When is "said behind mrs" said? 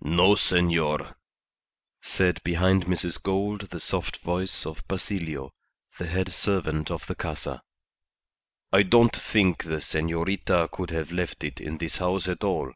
2.00-3.22